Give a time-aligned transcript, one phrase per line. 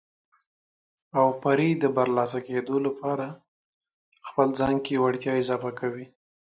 [1.17, 3.27] او پرې د برلاسه کېدو لپاره
[4.27, 6.05] خپل ځان کې وړتیاوې اضافه کوي.